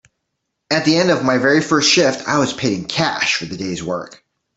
At 0.71 0.83
the 0.83 0.97
end 0.97 1.11
of 1.11 1.23
my 1.23 1.37
very 1.37 1.61
first 1.61 1.87
shift, 1.87 2.27
I 2.27 2.39
was 2.39 2.53
paid 2.53 2.75
in 2.75 2.85
cash 2.85 3.35
for 3.35 3.45
the 3.45 3.55
day’s 3.55 3.83
work. 3.83 4.25